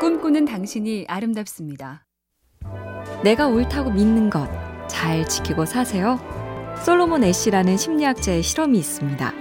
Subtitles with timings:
[0.00, 2.04] 꿈꾸는 당신이 아름답습니다.
[3.22, 4.48] 내가 옳다고 믿는 것
[4.90, 6.18] 잘 지키고 사세요.
[6.84, 9.32] 솔로몬 애쉬라는 심리학자의 실험이 있습니다.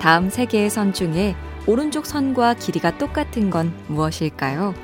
[0.00, 4.74] 다음 세 개의 선 중에 오른쪽 선과 길이가 똑같은 건 무엇일까요?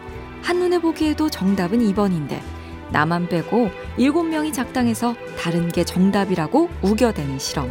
[0.42, 2.40] 한눈에 보기에도 정답은 2번인데
[2.92, 7.70] 나만 빼고 7명이 작당해서 다른 게 정답이라고 우겨대는 실험.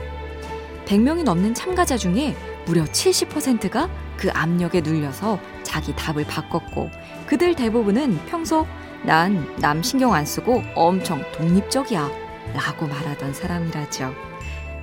[0.85, 2.35] 100명이 넘는 참가자 중에
[2.65, 6.89] 무려 70%가 그 압력에 눌려서 자기 답을 바꿨고
[7.31, 8.67] 그들 대부분은 평소
[9.03, 12.09] 난 남 신경 안 쓰고 엄청 독립적이야
[12.53, 14.13] 라고 말하던 사람이라죠.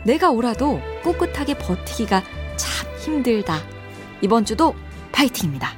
[0.04, 2.22] 내가 옳아도 꿋꿋하게 버티기가
[2.56, 3.58] 참 힘들다.
[4.22, 4.74] 이번 주도
[5.12, 5.72] 파이팅입니다.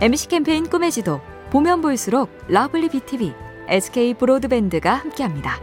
[0.00, 3.34] MBC 캠페인 꿈의 지도 보면 볼수록 러블리 BTV,
[3.68, 5.60] SK 브로드밴드가 함께합니다.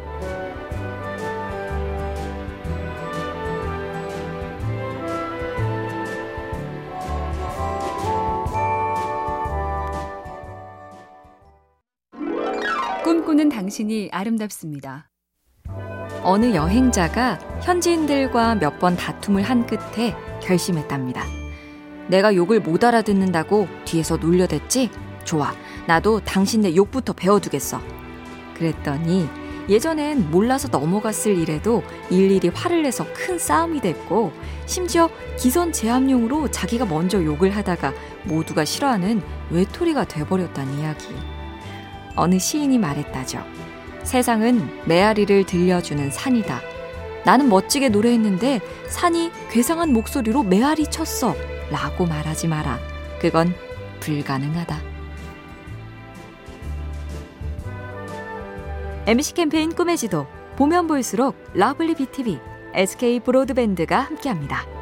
[13.35, 15.09] 꿈꾸는 당신이 아름답습니다.
[16.23, 21.21] 어느 여행자가 현지인들과 몇 번 다툼을 한 끝에 결심했답니다.
[22.07, 24.89] 내가 욕을 못 알아듣는다고 뒤에서 놀려댔지?
[25.25, 25.53] 좋아.
[25.85, 27.81] 나도 당신네 욕부터 배워두겠어.
[28.55, 29.27] 그랬더니
[29.67, 34.31] 예전엔 몰라서 넘어갔을 일에도 일일이 화를 내서 큰 싸움이 됐고
[34.65, 37.91] 심지어 기선 제압용으로 자기가 먼저 욕을 하다가
[38.23, 41.34] 모두가 싫어하는 외톨이가 돼버렸다는 이야기.
[42.15, 43.43] 어느 시인이 말했다죠.
[44.03, 46.61] 세상은 메아리를 들려주는 산이다.
[47.25, 51.35] 나는 멋지게 노래했는데 산이 괴상한 목소리로 메아리 쳤어.
[51.71, 52.79] 라고 말하지 마라.
[53.19, 53.53] 그건
[53.99, 54.77] 불가능하다.
[59.07, 62.39] MBC 캠페인 꿈의 지도 보면 볼수록 러블리 BTV,
[62.73, 64.74] SK 브로드밴드가 함께합니다.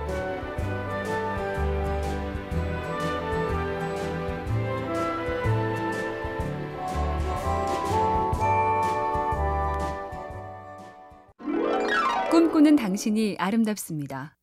[12.33, 14.35] 꿈꾸는 당신이 아름답습니다.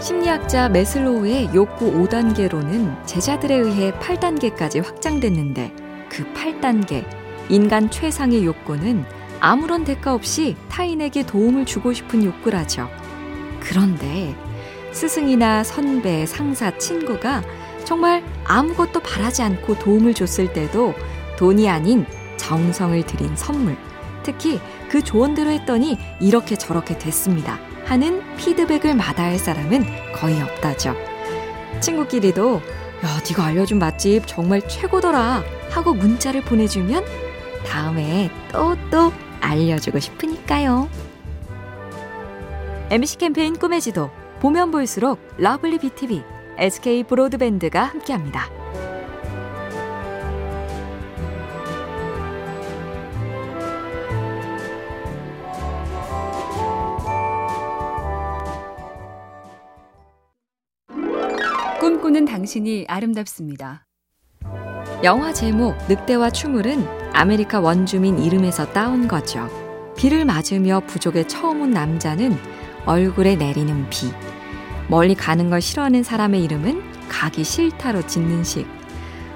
[0.00, 5.72] 심리학자 메슬로우의 욕구 5단계로는 제자들에 의해 8단계까지 확장됐는데
[6.08, 7.06] 그 8단계
[7.48, 9.04] 인간 최상의 욕구는
[9.38, 12.88] 아무런 대가 없이 타인에게 도움을 주고 싶은 욕구라죠.
[13.60, 14.34] 그런데
[14.90, 17.44] 스승이나 선배, 상사, 친구가
[17.84, 20.94] 정말 아무것도 바라지 않고 도움을 줬을 때도
[21.38, 22.04] 돈이 아닌
[22.36, 23.76] 정성을 들인 선물,
[24.22, 27.58] 특히 그 조언대로 했더니 이렇게 저렇게 됐습니다.
[27.84, 30.94] 하는 피드백을 마다할 사람은 거의 없다죠.
[31.80, 32.60] 친구끼리도
[33.04, 37.04] 야, 네가 알려준 맛집 정말 최고더라 하고 문자를 보내주면
[37.66, 40.88] 다음에 또또 알려주고 싶으니까요.
[42.90, 44.10] MBC 캠페인 꿈의 지도
[44.40, 46.22] 보면 볼수록 러블리 BTV,
[46.58, 48.59] SK 브로드밴드가 함께합니다.
[62.10, 63.86] 꿈꾸는 당신이 아름답습니다.
[65.04, 69.48] 영화 제목 늑대와 춤을은 아메리카 원주민 이름에서 따온 거죠.
[69.96, 72.36] 비를 맞으며 부족에 처음 온 남자는
[72.84, 74.10] 얼굴에 내리는 비.
[74.88, 78.66] 멀리 가는 걸 싫어하는 사람의 이름은 가기 싫다로 짓는 식.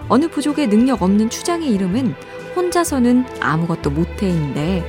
[0.08, 2.14] 어느 부족의 능력 없는 추장의 이름은
[2.56, 4.82] 혼자서는 아무것도 못해인데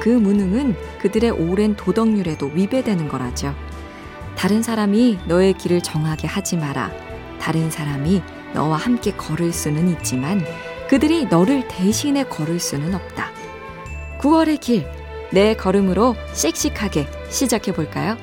[0.00, 3.54] 그 무능은 그들의 오랜 도덕률에도 위배되는 거라죠.
[4.36, 7.05] 다른 사람이 너의 길을 정하게 하지 마라.
[7.38, 8.22] 다른 사람이
[8.54, 10.44] 너와 함께 걸을 수는 있지만
[10.88, 13.30] 그들이 너를 대신해 걸을 수는 없다.
[14.20, 14.86] 9월의 길,
[15.30, 18.16] 내 걸음으로 씩씩하게 시작해 볼까요?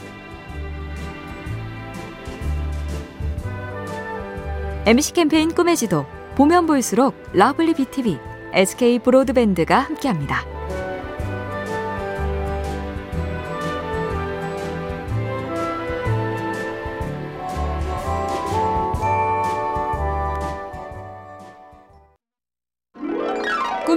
[4.86, 8.20] MBC 캠페인 꿈의 지도, 보면 볼수록 러블리 BTV,
[8.54, 10.53] SK 브로드밴드가 함께합니다.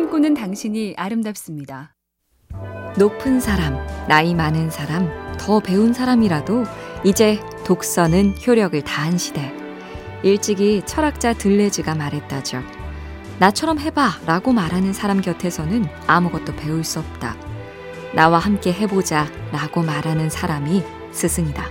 [0.06, 1.96] 꿈꾸는 당신이 아름답습니다.
[2.96, 3.76] 높은 사람,
[4.06, 6.62] 나이 많은 사람, 더 배운 사람이라도
[7.04, 9.52] 이제 독서는 효력을 다한 시대.
[10.22, 12.62] 일찍이 철학자 들레즈가 말했다죠.
[13.40, 17.36] 나처럼 해봐 라고 말하는 사람 곁에서는 아무것도 배울 수 없다.
[18.14, 21.64] 나와 함께 해보자 라고 말하는 사람이 스승이다.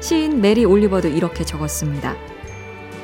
[0.00, 2.16] 시인 메리 올리버도 이렇게 적었습니다.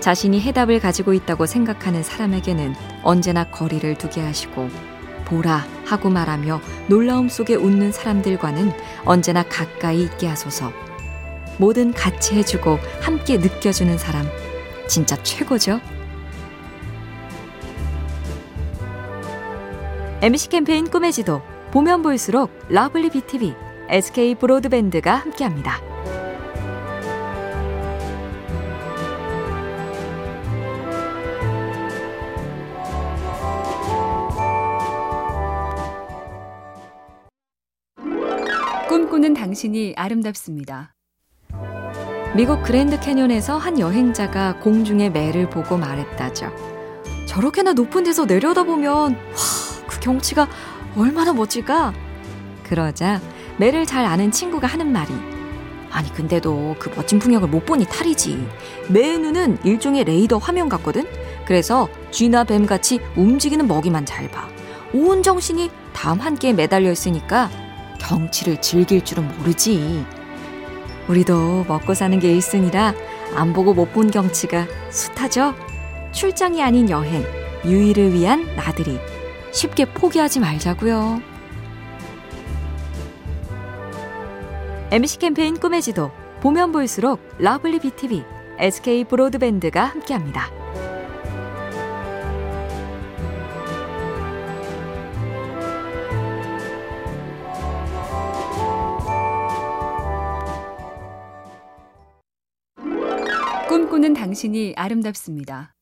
[0.06, 4.68] 자신이 해답을 가지고 있다고 생각하는 사람에게는 언제나 거리를 두게 하시고
[5.24, 8.70] 보라 하고 말하며 놀라움 속에 웃는 사람들과는
[9.04, 10.70] 언제나 가까이 있게 하소서.
[11.58, 14.28] 뭐든 같이 해주고 함께 느껴주는 사람.
[14.86, 15.80] 진짜 최고죠.
[20.22, 21.42] MBC 캠페인 꿈의 지도
[21.72, 23.56] 보면 볼수록 러블리 BTV,
[23.88, 25.95] SK 브로드밴드가 함께합니다.
[39.16, 40.94] 꿈꾸는 당신이 아름답습니다.
[42.34, 46.52] 미국 그랜드 캐년에서 한 여행자가 공중의 매를 보고 말했다죠.
[47.26, 50.48] 저렇게나 높은 데서 내려다보면 와, 그 경치가
[50.96, 51.94] 얼마나 멋질까?
[52.64, 53.22] 그러자
[53.58, 55.12] 매를 잘 아는 친구가 하는 말이
[55.90, 58.46] 아니 근데도 그 멋진 풍경을 못 보니 탈이지.
[58.90, 61.06] 매의 눈은 일종의 레이더 화면 같거든.
[61.46, 64.46] 그래서 쥐나 뱀같이 움직이는 먹이만 잘 봐.
[64.92, 67.48] 온 정신이 다음 한 끼에 매달려 있으니까
[68.06, 70.04] 경치를 즐길 줄은 모르지.
[71.08, 72.94] 우리도 먹고 사는 게 일순위라
[73.34, 75.54] 안 보고 못 본 경치가 숱하죠.
[76.12, 77.24] 출장이 아닌 여행,
[77.64, 78.98] 유희를 위한 나들이.
[79.52, 81.20] 쉽게 포기하지 말자고요.
[84.90, 86.10] MBC 캠페인 꿈의 지도
[86.40, 88.24] 보면 볼수록 러블리 BTV,
[88.58, 90.50] SK 브로드밴드가 함께합니다.
[103.96, 105.74] 꿈꾸는 당신이 아름답습니다.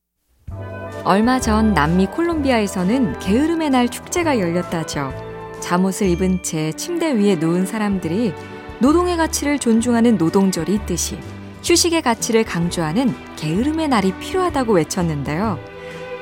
[1.05, 5.13] 얼마 전 남미 콜롬비아에서는 게으름의 날 축제가 열렸다죠.
[5.61, 8.33] 잠옷을 입은 채 침대 위에 누운 사람들이
[8.79, 11.19] 노동의 가치를 존중하는 노동절이 있듯이
[11.65, 15.59] 휴식의 가치를 강조하는 게으름의 날이 필요하다고 외쳤는데요.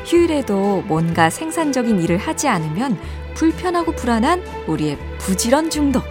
[0.07, 2.99] 휴일에도 뭔가 생산적인 일을 하지 않으면
[3.35, 6.05] 불편하고 불안한 우리의 부지런 중독.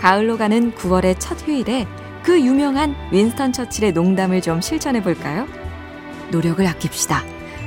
[0.00, 1.86] 가을로 가는 9월의 첫 휴일에
[2.22, 5.46] 그 유명한 윈스턴 처칠의 농담을 좀 실천해 볼까요?
[6.30, 7.24] 노력을 아낍시다.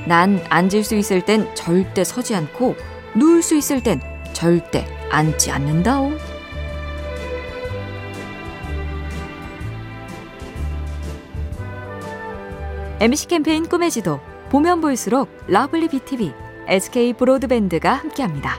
[0.07, 2.75] 난 앉을 수 있을 땐 절대 서지 않고
[3.16, 4.00] 누울 수 있을 땐
[4.34, 6.12] 절대 앉지 않는다오.
[13.02, 16.34] MC 캠페인 꿈의 지도 보면 볼수록 lovely BTV,
[16.68, 18.57] SK 브로드밴드가 함께합니다.